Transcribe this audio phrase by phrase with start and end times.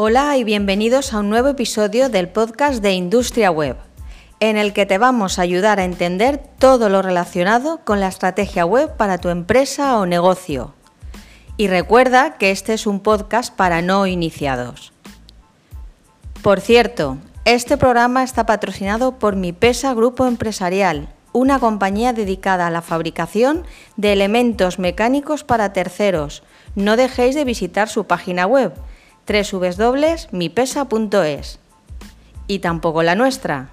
[0.00, 3.78] Hola y bienvenidos a un nuevo episodio del podcast de Industria Web,
[4.38, 8.64] en el que te vamos a ayudar a entender todo lo relacionado con la estrategia
[8.64, 10.72] web para tu empresa o negocio.
[11.56, 14.92] Y recuerda que este es un podcast para no iniciados.
[16.42, 22.70] Por cierto, este programa está patrocinado por Mi Pesa Grupo Empresarial, una compañía dedicada a
[22.70, 23.64] la fabricación
[23.96, 26.44] de elementos mecánicos para terceros.
[26.76, 28.72] No dejéis de visitar su página web
[29.28, 31.58] www.mipesa.es
[32.46, 33.68] y tampoco la nuestra,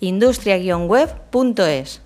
[0.00, 2.00] industria-web.es.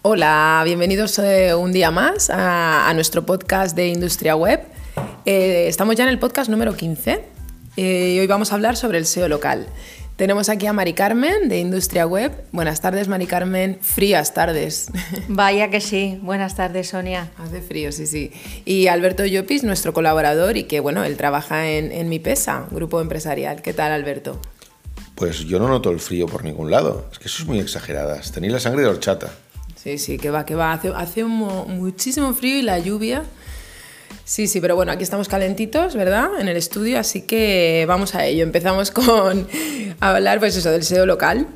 [0.00, 4.62] Hola, bienvenidos eh, un día más a, nuestro podcast de Industria Web.
[5.26, 7.37] Eh, estamos ya en el podcast número 15
[7.80, 9.68] eh, hoy vamos a hablar sobre el SEO local.
[10.16, 12.32] Tenemos aquí a Mari Carmen de Industria Web.
[12.50, 13.78] Buenas tardes, Mari Carmen.
[13.80, 14.88] Frías tardes.
[15.28, 16.18] Vaya que sí.
[16.20, 17.30] Buenas tardes, Sonia.
[17.38, 18.32] Hace frío, sí, sí.
[18.64, 23.00] Y Alberto Llopis, nuestro colaborador y que, bueno, él trabaja en, en Mi Pesa, grupo
[23.00, 23.62] empresarial.
[23.62, 24.40] ¿Qué tal, Alberto?
[25.14, 27.06] Pues yo no noto el frío por ningún lado.
[27.12, 28.32] Es que eso es muy exageradas.
[28.32, 29.30] Tenéis la sangre de horchata.
[29.76, 30.72] Sí, sí, que va, que va.
[30.72, 33.22] Hace, hace muchísimo frío y la lluvia
[34.24, 36.28] Sí, sí, pero bueno, aquí estamos calentitos, ¿verdad?
[36.38, 38.42] En el estudio, así que vamos a ello.
[38.42, 39.48] Empezamos con
[40.00, 41.46] hablar, pues eso, del SEO local,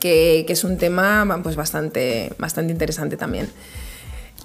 [0.00, 3.50] que, es un tema pues bastante, bastante interesante también.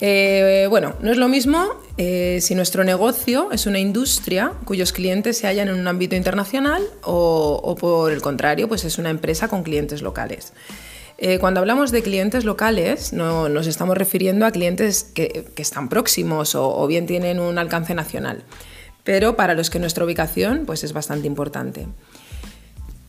[0.02, 1.66] Eh, bueno, no es lo mismo
[1.98, 6.82] eh, si nuestro negocio es una industria cuyos clientes se hallan en un ámbito internacional
[7.04, 10.54] o, o por el contrario, pues es una empresa con clientes locales.
[11.22, 16.56] Eh, cuando hablamos de clientes locales, no, nos estamos refiriendo a clientes que, están próximos
[16.56, 18.44] o, bien tienen un alcance nacional,
[19.04, 21.88] pero para los que nuestra ubicación pues, es bastante importante.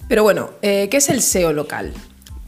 [0.08, 1.94] Pero bueno, eh, ¿qué es el SEO local?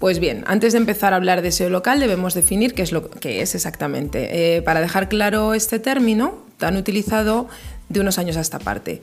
[0.00, 3.08] Pues bien, antes de empezar a hablar de SEO local debemos definir qué es lo
[3.08, 4.56] que es exactamente.
[4.56, 7.46] Eh, para dejar claro este término, tan utilizado
[7.88, 9.00] de unos años a esta parte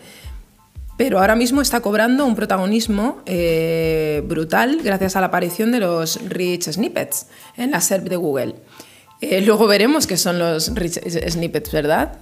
[0.99, 6.19] pero ahora mismo está cobrando un protagonismo eh, brutal gracias a la aparición de los
[6.27, 8.55] Rich Snippets en la SERP de Google.
[9.21, 10.99] Eh, luego veremos qué son los Rich
[11.29, 12.17] Snippets, ¿verdad?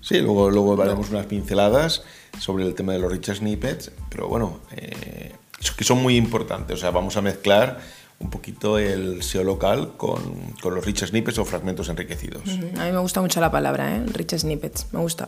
[0.00, 2.02] Sí, luego, luego haremos unas pinceladas
[2.36, 5.32] sobre el tema de los Rich Snippets, pero bueno, eh,
[5.76, 7.78] que son muy importantes, o sea, vamos a mezclar
[8.20, 10.20] un poquito el SEO local con,
[10.60, 12.42] con, los rich snippets o fragmentos enriquecidos.
[12.78, 14.04] A mí me gusta mucho la palabra, ¿eh?
[14.06, 15.26] rich snippets, me gusta.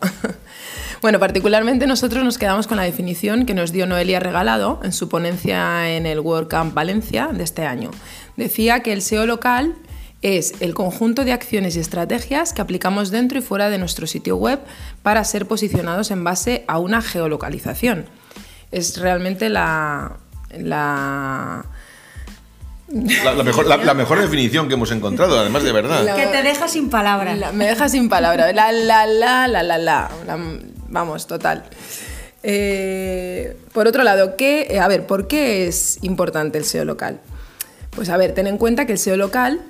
[1.03, 5.08] bueno, particularmente nosotros nos quedamos con la definición que nos dio Noelia Regalado en su
[5.08, 7.91] ponencia en el WordCamp Valencia de este año.
[8.36, 9.74] Decía que el SEO local
[10.20, 14.36] es el conjunto de acciones y estrategias que aplicamos dentro y fuera de nuestro sitio
[14.36, 14.60] web
[15.03, 18.04] para ser posicionados en base a una geolocalización.
[18.70, 20.19] Es realmente la,
[20.50, 21.64] la
[22.92, 26.14] la, mejor, la, mejor, definición que hemos encontrado, además de verdad.
[26.14, 27.54] que te deja sin palabras.
[27.54, 28.54] me deja sin palabras.
[28.54, 30.10] La, la, la, la, la, la.
[30.88, 31.64] Vamos, total.
[32.42, 37.20] Eh, por otro lado, ¿qué, eh, a ver, ¿por qué es importante el SEO local?
[37.91, 39.60] Pues a ver, ten en cuenta que el SEO local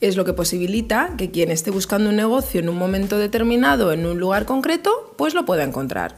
[0.00, 4.06] es lo que posibilita que quien esté buscando un negocio en un momento determinado, en
[4.06, 6.16] un lugar concreto, pues lo pueda encontrar.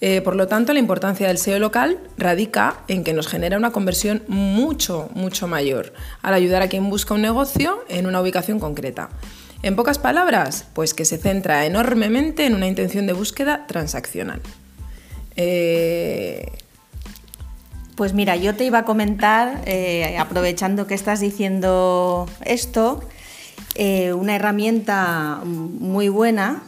[0.00, 3.72] Eh, por lo tanto, la importancia del SEO local radica en que nos genera una
[3.72, 9.08] conversión mucho, mucho mayor al ayudar a quien busca un negocio en una ubicación concreta.
[9.62, 14.42] En pocas palabras, pues que se centra enormemente en una intención de búsqueda transaccional.
[15.34, 16.52] Eh,
[17.94, 23.00] pues mira, yo te iba a comentar, eh, aprovechando que estás diciendo esto,
[24.14, 26.62] una herramienta muy buena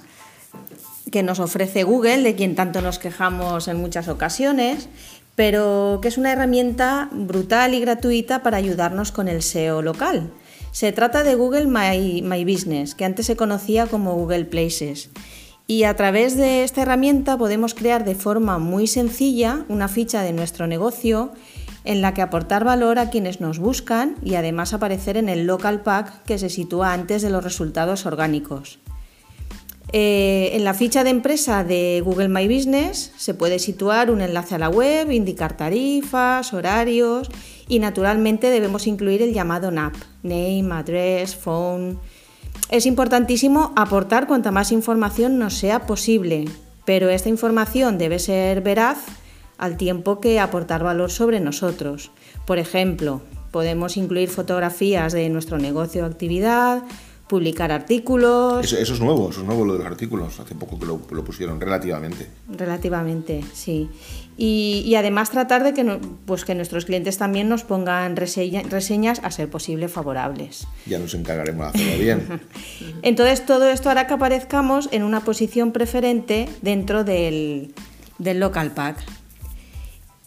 [1.10, 4.88] que nos ofrece Google, de quien tanto nos quejamos en muchas ocasiones,
[5.34, 10.32] pero que es una herramienta brutal y gratuita para ayudarnos con el SEO local.
[10.72, 15.10] Se trata de Google My, Business, que antes se conocía como Google Places.
[15.66, 20.32] Y a través de esta herramienta podemos crear de forma muy sencilla una ficha de
[20.32, 21.32] nuestro negocio
[21.84, 25.82] en la que aportar valor a quienes nos buscan y además aparecer en el local
[25.82, 28.78] pack que se sitúa antes de los resultados orgánicos.
[29.92, 34.54] Eh, en la ficha de empresa de Google My Business se puede situar un enlace
[34.54, 37.30] a la web, indicar tarifas, horarios
[37.68, 41.98] y naturalmente debemos incluir el llamado NAP, Name, Address, Phone.
[42.70, 46.44] Es importantísimo aportar cuanta más información nos sea posible,
[46.84, 48.98] pero esta información debe ser veraz
[49.56, 52.10] al tiempo que aportar valor sobre nosotros.
[52.46, 56.82] Por ejemplo, podemos incluir fotografías de nuestro negocio o actividad,
[57.28, 58.72] publicar artículos.
[58.72, 60.40] Eso, es nuevo, eso es nuevo lo de los artículos.
[60.40, 62.26] Hace poco que lo, pusieron, relativamente.
[62.48, 63.88] Relativamente, sí.
[64.36, 65.84] Y, además tratar de que,
[66.24, 70.66] pues que nuestros clientes también nos pongan reseñas a ser posible favorables.
[70.86, 72.40] Ya nos encargaremos de hacerlo bien.
[73.02, 77.74] Entonces todo esto hará que aparezcamos en una posición preferente dentro del,
[78.18, 79.17] del local pack.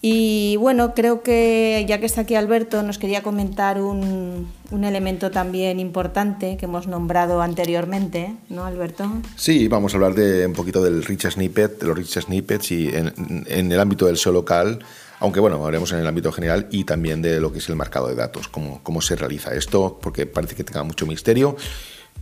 [0.04, 5.80] Y bueno, creo que ya que está aquí Alberto, nos quería comentar un, elemento también
[5.80, 9.12] importante que hemos nombrado anteriormente, ¿no, Alberto?
[9.36, 12.90] Sí, vamos a hablar de un poquito del rich snippet, de los rich snippets y
[12.90, 14.80] en, el ámbito del SEO local,
[15.20, 18.08] aunque bueno, hablaremos en el ámbito general y también de lo que es el marcado
[18.08, 21.56] de datos, cómo, cómo se realiza esto, porque parece que tenga mucho misterio,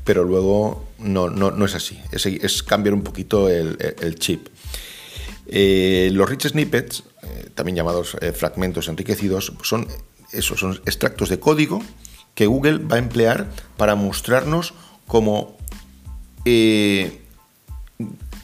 [0.04, 4.50] pero luego no, no, no es así, es, es, cambiar un poquito el, el chip.
[5.52, 9.88] Eh, los rich snippets, eh, también llamados eh, fragmentos enriquecidos, son,
[10.31, 11.81] esos, son extractos de código
[12.36, 14.74] que Google va a emplear para mostrarnos
[15.08, 15.58] como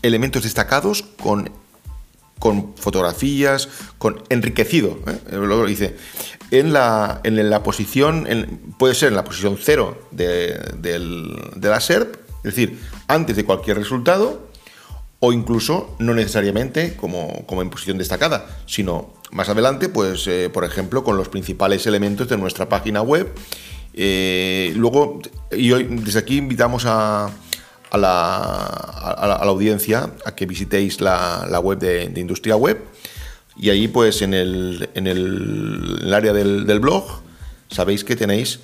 [0.01, 1.49] elementos destacados con,
[2.39, 4.99] con fotografías, con enriquecido.
[5.31, 5.95] Luego dice,
[6.51, 8.27] en la, en la posición,
[8.77, 13.77] puede ser en la posición cero de, de la SERP, es decir, antes de cualquier
[13.77, 14.49] resultado,
[15.25, 21.03] o incluso no necesariamente como, en posición destacada, sino más adelante, pues eh, por ejemplo,
[21.03, 23.33] con los principales elementos de nuestra página web.
[23.95, 27.31] Eh, luego, y hoy desde aquí invitamos a,
[27.89, 32.83] a, la, audiencia a que visitéis la, web de, Industria Web
[33.57, 37.05] y ahí pues en el, en el, área del blog
[37.69, 38.59] sabéis que tenéis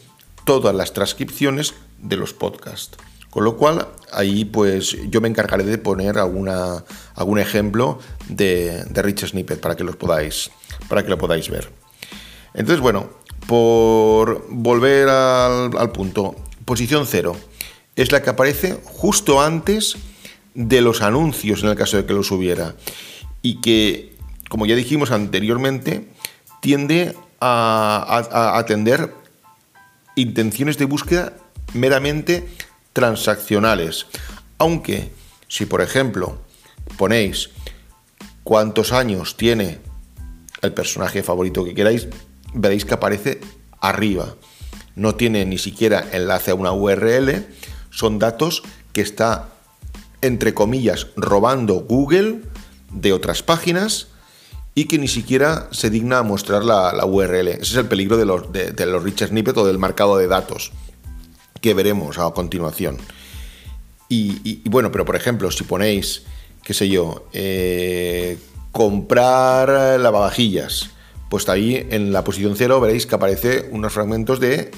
[0.45, 2.97] todas las transcripciones de los podcasts.
[3.31, 6.83] Con lo cual, ahí pues yo me encargaré de poner alguna,
[7.15, 7.97] algún ejemplo
[8.27, 10.51] de, Rich Snippet para que, los podáis,
[10.89, 11.71] para que lo podáis ver.
[12.53, 13.09] Entonces, bueno,
[13.47, 16.35] por volver al, punto,
[16.65, 17.37] posición cero
[17.95, 19.95] es la que aparece justo antes
[20.53, 22.75] de los anuncios en el caso de que los hubiera
[23.41, 24.13] y que,
[24.49, 26.09] como ya dijimos anteriormente,
[26.59, 29.13] tiende a atender
[30.15, 31.31] intenciones de búsqueda
[31.73, 32.45] meramente
[32.93, 34.05] transaccionales.
[34.57, 35.11] Aunque
[35.47, 36.37] si por ejemplo
[36.97, 37.49] ponéis
[38.43, 39.79] cuántos años tiene
[40.61, 42.07] el personaje favorito que queráis,
[42.53, 43.41] veréis que aparece
[43.79, 44.35] arriba.
[44.95, 47.47] No tiene ni siquiera enlace a una URL,
[47.89, 48.63] son datos
[48.93, 49.49] que está,
[50.21, 52.41] entre comillas, robando Google
[52.91, 54.07] de otras páginas
[54.75, 57.47] y que ni siquiera se digna a mostrar la, URL.
[57.47, 60.71] Ese es el peligro de los, de, los rich snippets o del marcado de datos
[61.61, 62.97] que veremos a continuación.
[64.09, 66.23] Y, bueno, pero por ejemplo, si ponéis,
[66.63, 68.37] qué sé yo, eh,
[68.73, 70.89] comprar lavavajillas,
[71.29, 74.71] pues ahí en la posición cero veréis que aparece unos fragmentos de,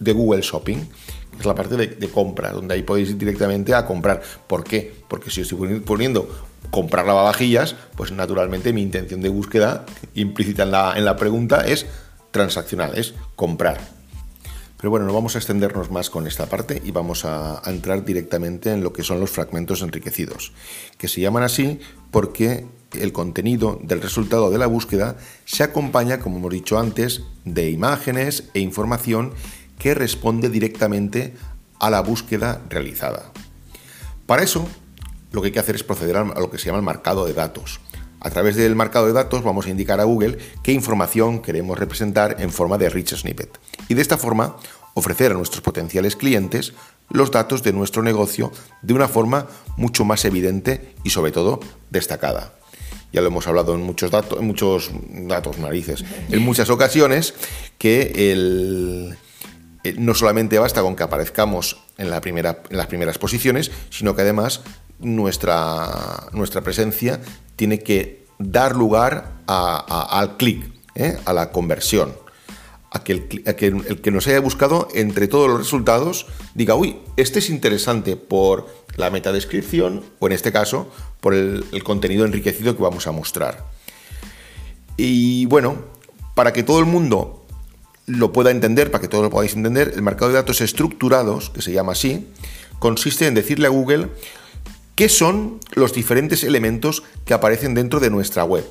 [0.00, 0.78] de Google Shopping,
[1.38, 4.20] es la parte de, compra, donde ahí podéis ir directamente a comprar.
[4.46, 4.92] ¿Por qué?
[5.08, 6.28] Porque si estoy poniendo
[6.70, 11.86] comprar lavavajillas, pues naturalmente mi intención de búsqueda implícita en la, en la pregunta es
[12.32, 14.01] transaccional, es comprar.
[14.82, 18.72] Pero bueno, no vamos a extendernos más con esta parte y vamos a, entrar directamente
[18.72, 20.52] en lo que son los fragmentos enriquecidos,
[20.98, 21.78] que se llaman así
[22.10, 27.70] porque el contenido del resultado de la búsqueda se acompaña, como hemos dicho antes, de
[27.70, 29.34] imágenes e información
[29.78, 31.34] que responde directamente
[31.78, 33.30] a la búsqueda realizada.
[34.26, 34.66] Para eso,
[35.30, 37.34] lo que hay que hacer es proceder a lo que se llama el marcado de
[37.34, 37.78] datos.
[38.18, 42.36] A través del marcado de datos vamos a indicar a Google qué información queremos representar
[42.40, 43.58] en forma de rich snippet.
[43.92, 44.56] Y de esta forma
[44.94, 46.72] ofrecer a nuestros potenciales clientes
[47.10, 49.46] los datos de nuestro negocio de una forma
[49.76, 52.54] mucho más evidente y sobre todo destacada.
[53.12, 54.90] Ya lo hemos hablado en muchos datos, en muchos
[55.28, 57.34] datos narices, en muchas ocasiones
[57.76, 59.18] que el,
[59.84, 64.16] eh, no solamente basta con que aparezcamos en, la primera, en las primeras posiciones, sino
[64.16, 64.62] que además
[65.00, 67.20] nuestra, nuestra presencia
[67.56, 71.18] tiene que dar lugar al clic, ¿eh?
[71.26, 72.21] a la conversión.
[72.94, 77.48] A que, el, que, nos haya buscado entre todos los resultados diga, uy, este es
[77.48, 83.06] interesante por la metadescripción o en este caso por el, el contenido enriquecido que vamos
[83.06, 83.64] a mostrar.
[84.98, 85.76] Y bueno,
[86.34, 87.46] para que todo el mundo
[88.06, 91.62] lo pueda entender, para que todos lo podáis entender, el marcado de datos estructurados, que
[91.62, 92.28] se llama así,
[92.78, 94.10] consiste en decirle a Google
[94.94, 98.64] ¿Qué son los diferentes elementos que aparecen dentro de nuestra web?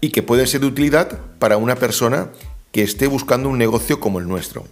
[0.00, 2.30] Y que pueden ser de utilidad para una persona
[2.72, 4.64] que esté buscando un negocio como el nuestro.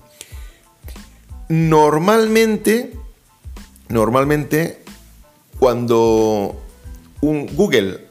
[1.49, 2.93] Normalmente,
[3.88, 4.83] normalmente,
[5.59, 6.61] cuando
[7.21, 8.09] un Google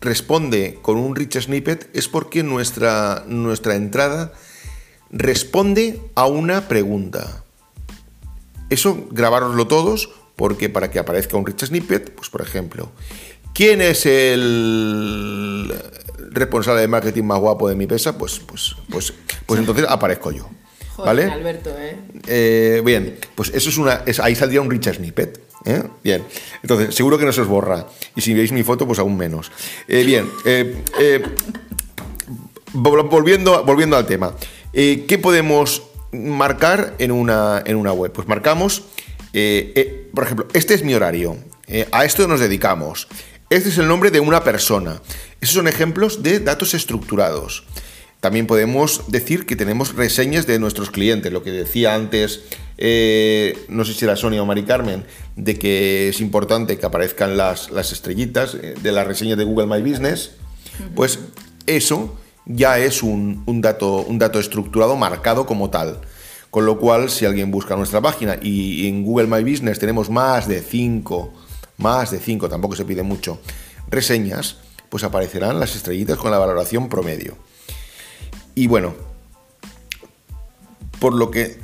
[0.00, 4.32] responde con un rich snippet es porque nuestra, nuestra entrada
[5.10, 7.44] responde a una pregunta.
[8.68, 12.90] eso grabároslo todos, porque para que aparezca un rich snippet, pues por ejemplo,
[13.54, 15.72] ¿quién es el
[16.36, 18.16] responsable de marketing más guapo de mi pesa?
[18.16, 19.12] Pues, pues, pues,
[19.46, 20.48] pues entonces aparezco yo.
[20.98, 21.24] ¿Vale?
[21.24, 21.96] Alberto, ¿eh?
[22.26, 22.82] ¿eh?
[22.84, 24.02] Bien, pues eso es una.
[24.22, 25.40] ahí saldría un rich snippet.
[25.64, 25.82] ¿eh?
[26.02, 26.22] Bien,
[26.62, 27.86] entonces seguro que no se os borra.
[28.14, 29.50] Y si veis mi foto, pues aún menos.
[29.88, 30.30] Eh, bien,
[32.72, 34.34] volviendo, volviendo al tema.
[34.72, 38.12] ¿Qué podemos marcar en una, en una web?
[38.12, 38.84] Pues marcamos,
[40.14, 41.36] por ejemplo, este es mi horario.
[41.92, 43.08] a esto nos dedicamos.
[43.48, 45.00] Este es el nombre de una persona.
[45.40, 47.64] Esos son ejemplos de datos estructurados.
[48.18, 52.40] También podemos decir que tenemos reseñas de nuestros clientes, lo que decía antes,
[52.76, 55.04] eh, no sé si era Sonia o Mari Carmen,
[55.36, 59.80] de que es importante que aparezcan las, estrellitas eh, de las reseñas de Google My
[59.80, 60.32] Business,
[60.96, 61.20] pues
[61.66, 66.00] eso ya es un, dato, un dato estructurado marcado como tal.
[66.50, 70.48] Con lo cual, si alguien busca nuestra página y, en Google My Business tenemos más
[70.48, 71.32] de 5,
[71.78, 73.40] más de 5, tampoco se pide mucho,
[73.88, 77.36] reseñas, pues aparecerán las estrellitas con la valoración promedio.
[78.54, 78.94] Y bueno,
[80.98, 81.58] por lo que,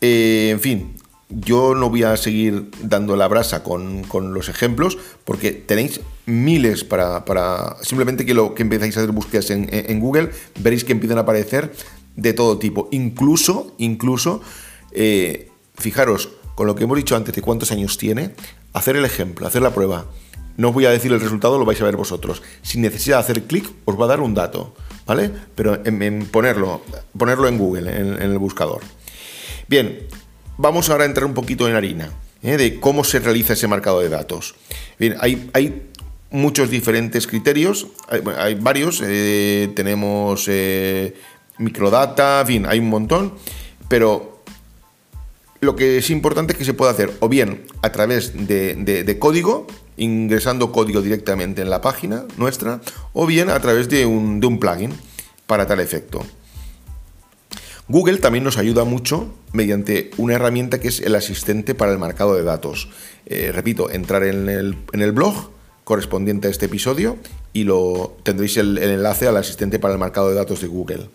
[0.00, 0.94] eh, en fin,
[1.28, 4.04] yo no voy a seguir dando la brasa con,
[4.34, 10.00] los ejemplos porque tenéis miles para, simplemente que lo que empezáis a hacer búsquedas en,
[10.00, 10.30] Google
[10.60, 11.72] veréis que empiezan a aparecer
[12.16, 14.40] de todo tipo incluso incluso
[14.92, 18.34] eh, fijaros con lo que hemos dicho antes de cuántos años tiene
[18.72, 20.06] hacer el ejemplo hacer la prueba
[20.56, 23.22] no os voy a decir el resultado lo vais a ver vosotros sin necesidad de
[23.22, 24.74] hacer clic os va a dar un dato
[25.06, 25.30] ¿vale?
[25.54, 26.82] Pero en, ponerlo,
[27.16, 28.82] ponerlo en Google, en, el buscador.
[29.68, 30.06] Bien,
[30.56, 32.10] vamos ahora a entrar un poquito en harina,
[32.42, 32.56] ¿eh?
[32.56, 34.54] de cómo se realiza ese marcado de datos.
[34.98, 35.90] Bien, hay, hay
[36.30, 41.14] muchos diferentes criterios, hay, varios, eh, tenemos eh,
[41.58, 43.34] microdata, en fin, hay un montón,
[43.88, 44.33] pero
[45.64, 49.66] lo que es importante es que se pueda hacer o bien a través de código,
[49.96, 52.80] ingresando código directamente en la página nuestra
[53.12, 54.92] o bien a través de un, plugin
[55.46, 56.24] para tal efecto.
[57.86, 62.34] Google también nos ayuda mucho mediante una herramienta que es el asistente para el marcado
[62.34, 62.88] de datos.
[63.26, 65.50] Eh, repito, entrar en el, blog
[65.84, 67.18] correspondiente a este episodio
[67.52, 71.10] y lo tendréis el, enlace al asistente para el marcado de datos de Google.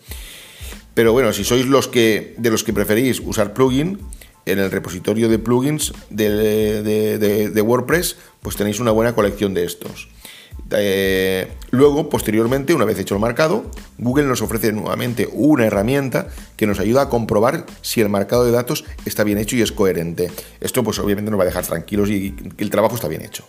[0.94, 3.98] Pero bueno, si sois los que, de los que preferís usar plugin,
[4.46, 10.08] en el repositorio de plugins de, WordPress, pues tenéis una buena colección de estos.
[10.72, 16.66] Eh, luego, posteriormente, una vez hecho el marcado, Google nos ofrece nuevamente una herramienta que
[16.66, 20.30] nos ayuda a comprobar si el marcado de datos está bien hecho y es coherente.
[20.60, 23.44] Esto, pues obviamente nos va a dejar tranquilos y el trabajo está bien hecho.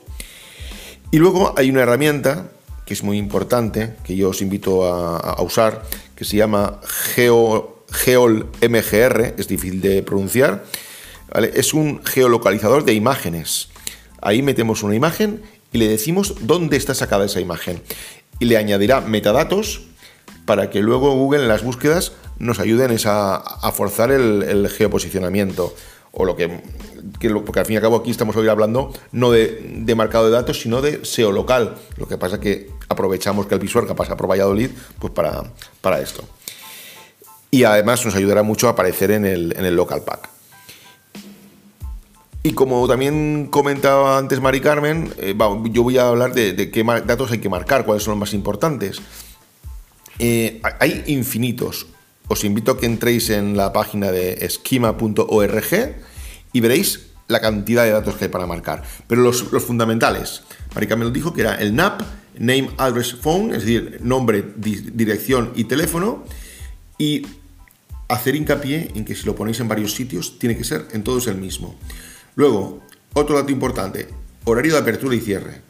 [1.12, 2.52] Y luego hay una herramienta
[2.86, 5.84] que es muy importante, que yo os invito a, usar,
[6.16, 10.64] que se llama Geo, Geol MGR, es difícil de pronunciar,
[11.54, 13.70] es un geolocalizador de imágenes.
[14.22, 17.82] Ahí metemos una imagen y le decimos dónde está sacada esa imagen.
[18.40, 19.84] Y le añadirá metadatos
[20.46, 25.74] para que luego Google en las búsquedas nos ayuden a, forzar el, geoposicionamiento.
[26.14, 26.50] O lo que,
[27.46, 30.60] porque al fin y al cabo aquí estamos hoy hablando no de, marcado de datos,
[30.60, 31.76] sino de SEO local.
[31.98, 35.44] Lo que pasa es que aprovechamos que el visual que pasa por Valladolid pues para,
[35.80, 36.24] para esto.
[37.52, 40.30] Y además nos ayudará mucho a aparecer en el, en el local pack.
[42.44, 45.36] Y como también comentaba antes Mari Carmen, eh,
[45.72, 49.00] yo voy a hablar de, qué datos hay que marcar, cuáles son los más importantes.
[50.18, 51.86] Eh, hay infinitos.
[52.28, 55.96] Os invito a que entréis en la página de esquema.org
[56.54, 58.84] y veréis la cantidad de datos que hay para marcar.
[59.06, 60.42] Pero los, fundamentales,
[60.74, 62.02] Mari Carmen lo dijo que era el NAP,
[62.40, 66.24] Name, Address, Phone, es decir, nombre, dirección y teléfono.
[66.98, 67.28] Y
[68.14, 71.28] hacer hincapié en que si lo ponéis en varios sitios, tiene que ser en todos
[71.28, 71.76] el mismo.
[72.36, 72.82] Luego,
[73.14, 74.08] otro dato importante,
[74.46, 75.62] horario de apertura y cierre.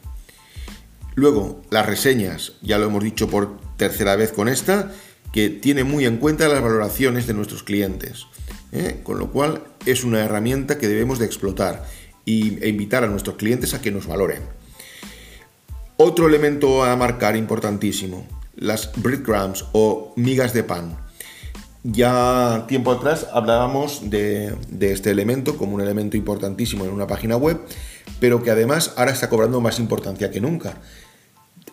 [1.14, 4.92] Luego, las reseñas, ya lo hemos dicho por tercera vez con esta,
[5.32, 8.26] que tiene muy en cuenta las valoraciones de nuestros clientes.
[8.72, 9.00] ¿eh?
[9.02, 11.86] Con lo cual, es una herramienta que debemos de explotar
[12.24, 14.42] e invitar a nuestros clientes a que nos valoren.
[15.96, 20.96] Otro elemento a marcar importantísimo, las breadcrumbs o migas de pan.
[21.84, 27.60] Ya tiempo atrás hablábamos de, este elemento como un elemento importantísimo en una página web,
[28.20, 30.80] pero que además ahora está cobrando más importancia que nunca.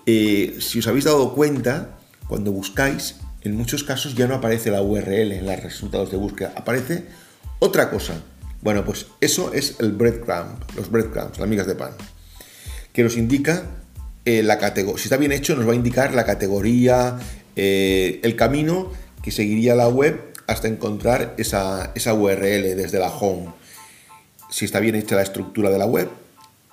[0.07, 4.81] Eh, si os habéis dado cuenta, cuando buscáis, en muchos casos ya no aparece la
[4.81, 7.05] URL en los resultados de búsqueda, aparece
[7.59, 8.15] otra cosa.
[8.61, 11.91] Bueno, pues eso es el breadcrumb, los breadcrumbs, las migas de pan,
[12.93, 13.63] que nos indica
[14.25, 14.97] eh, la categoría.
[14.97, 17.19] Si está bien hecho, nos va a indicar la categoría,
[17.55, 23.53] eh, el camino que seguiría la web hasta encontrar esa, URL desde la home.
[24.49, 26.09] si está bien hecha la estructura de la web,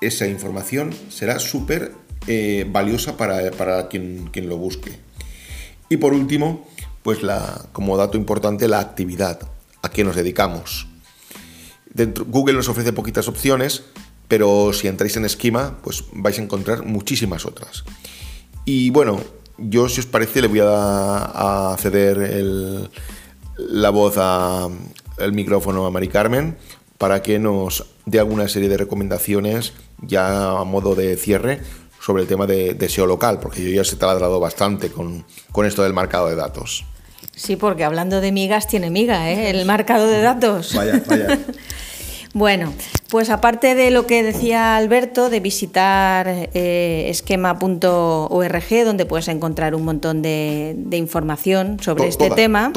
[0.01, 1.93] esa información será súper
[2.27, 4.93] eh, valiosa para, quien, quien, lo busque.
[5.89, 6.67] Y por último,
[7.03, 9.41] pues la, como dato importante, la actividad,
[9.83, 10.89] a qué nos dedicamos.
[12.27, 13.85] Google nos ofrece poquitas opciones,
[14.29, 17.85] pero si entráis en esquema, pues vais a encontrar muchísimas otras.
[18.65, 19.21] Y bueno,
[19.59, 22.91] yo si os parece le voy a, ceder
[23.57, 26.57] la voz al micrófono a Mari Carmen
[26.99, 31.61] para que nos dé alguna serie de recomendaciones ya a modo de cierre
[32.01, 35.67] sobre el tema de, SEO local, porque yo ya se he taladrado bastante con, con,
[35.67, 36.85] esto del marcado de datos.
[37.35, 39.51] Sí, porque hablando de migas tiene miga, ¿eh?
[39.51, 40.75] El marcado de datos.
[40.75, 41.39] Vaya, vaya.
[42.37, 42.71] bueno,
[43.09, 49.87] pues aparte de lo que decía Alberto, de visitar eh, esquema.org, donde puedes encontrar un
[49.87, 52.75] montón de, información sobre este tema.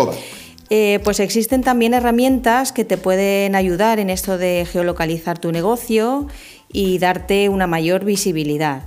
[0.69, 6.27] Eh, pues existen también herramientas que te pueden ayudar en esto de geolocalizar tu negocio
[6.71, 8.83] y darte una mayor visibilidad.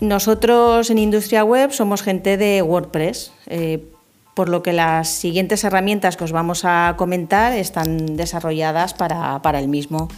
[0.00, 3.82] Nosotros en Industria Web somos gente de WordPress, eh,
[4.34, 9.58] por lo que las siguientes herramientas que os vamos a comentar están desarrolladas para, para
[9.58, 10.08] el mismo.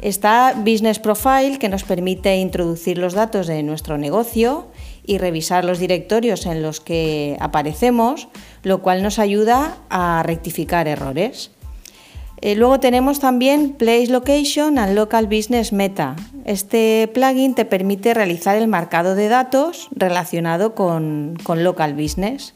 [0.00, 4.66] Está Business Profile, que nos permite introducir los datos de nuestro negocio
[5.06, 8.28] y revisar los directorios en los que aparecemos,
[8.62, 11.52] lo cual nos ayuda a rectificar errores.
[12.42, 16.16] Eh, luego tenemos también Place Location and Local Business Meta.
[16.44, 22.54] Este plugin te permite realizar el marcado de datos relacionado con, Local Business.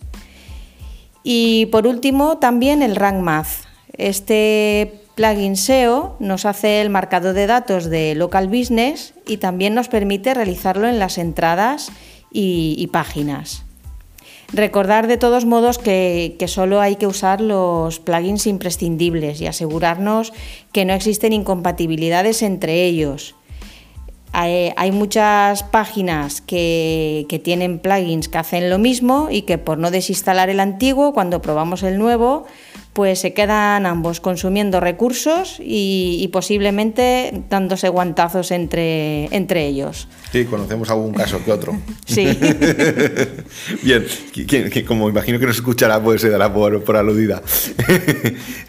[1.29, 3.67] Y por último, también el Rank Math.
[3.99, 9.89] Este plugin SEO nos hace el marcado de datos de Local Business y también nos
[9.89, 11.91] permite realizarlo en las entradas
[12.31, 13.67] y páginas.
[14.53, 20.33] Recordar de todos modos que, solo hay que usar los plugins imprescindibles y asegurarnos
[20.73, 23.35] que no existen incompatibilidades entre ellos.
[24.33, 29.91] Hay, muchas páginas que, que, tienen plugins que hacen lo mismo y que por no
[29.91, 32.47] desinstalar el antiguo, cuando probamos el nuevo,
[32.97, 40.09] pues se quedan ambos consumiendo recursos y, posiblemente dándose guantazos entre, entre ellos.
[40.33, 41.79] Sí, conocemos algún caso que otro.
[42.07, 42.25] sí.
[43.83, 47.43] Bien, que, como imagino que nos escuchará, pues se dará por, por aludida.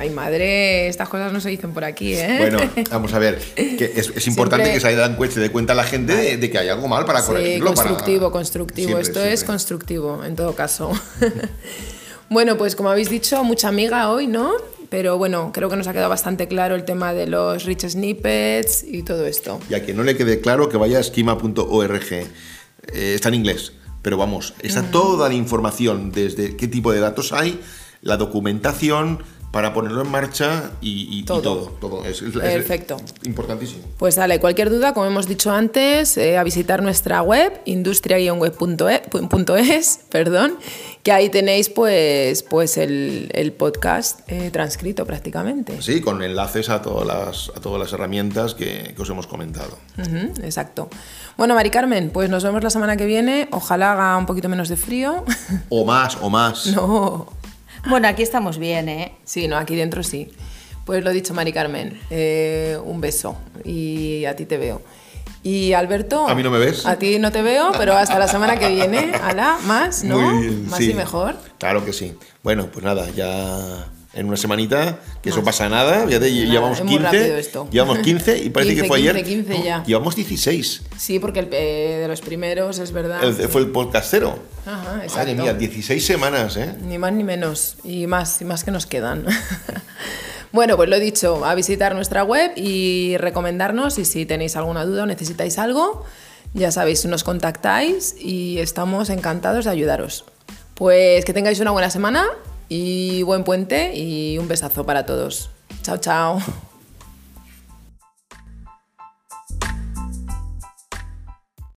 [0.00, 2.36] Ay, madre, estas cosas no se dicen por aquí, ¿eh?
[2.38, 2.58] Bueno,
[2.90, 6.50] vamos a ver, que es, importante que se den cuenta, de cuenta la gente de,
[6.50, 7.68] que hay algo mal para corregirlo.
[7.68, 8.98] Sí, constructivo, constructivo.
[8.98, 10.90] Esto es constructivo, en todo caso.
[12.30, 14.52] Bueno, pues como habéis dicho, mucha amiga hoy, ¿no?
[14.88, 18.84] Pero bueno, creo que nos ha quedado bastante claro el tema de los rich snippets
[18.84, 19.58] y todo esto.
[19.68, 22.12] Y a que no le quede claro, que vaya a esquema.org.
[22.12, 22.26] Eh,
[22.92, 24.90] está en inglés, pero vamos, está mm.
[24.92, 27.60] toda la información, desde qué tipo de datos hay,
[28.00, 31.72] la documentación, para ponerlo en marcha y, todo.
[31.80, 32.98] todo, Es, Perfecto.
[33.24, 33.82] importantísimo.
[33.98, 40.54] Pues dale, cualquier duda, como hemos dicho antes, eh, a visitar nuestra web, industria-web.es, perdón,
[41.02, 45.82] que ahí tenéis pues, pues el, podcast eh, transcrito prácticamente.
[45.82, 49.76] Sí, con enlaces a todas las, a todas las herramientas que, os hemos comentado.
[50.42, 50.88] exacto.
[51.36, 53.48] Bueno, Mari Carmen, pues nos vemos la semana que viene.
[53.50, 55.24] Ojalá haga un poquito menos de frío.
[55.70, 56.66] O más, o más.
[56.80, 57.39] No.
[57.88, 59.12] Bueno, aquí estamos bien, ¿eh?
[59.24, 60.28] Sí, no, aquí dentro sí.
[60.84, 64.82] Pues lo dicho, Mari Carmen, eh, un beso y a ti te veo.
[65.42, 66.28] Y Alberto.
[66.28, 66.84] A mí no me ves.
[66.84, 69.12] A ti no te veo, pero hasta la semana que viene.
[69.22, 69.58] ¿Hala?
[69.64, 70.04] ¿Más?
[70.04, 70.18] ¿No?
[70.18, 71.36] ¿Más y mejor?
[71.58, 72.14] Claro que sí.
[72.42, 77.98] Bueno, pues nada, ya en una semanita, que eso pasa nada, ya llevamos 15, llevamos
[78.00, 79.24] 15 y parece que fue 15, ayer.
[79.24, 79.84] 15 ya.
[79.84, 80.82] Llevamos 16.
[80.98, 83.20] Sí, porque el, eh, de los primeros es verdad.
[83.48, 84.38] fue el podcastero.
[84.66, 85.18] Ajá, exacto.
[85.18, 86.74] Madre mía, 16 semanas, ¿eh?
[86.82, 89.26] Ni más ni menos, y más, y más que nos quedan.
[90.52, 94.84] bueno, pues lo he dicho, a visitar nuestra web y recomendarnos y si tenéis alguna
[94.84, 96.04] duda o necesitáis algo,
[96.52, 100.24] ya sabéis, nos contactáis y estamos encantados de ayudaros.
[100.74, 102.26] Pues que tengáis una buena semana
[102.70, 105.50] y buen puente y un besazo para todos.
[105.82, 106.40] Chao, chao.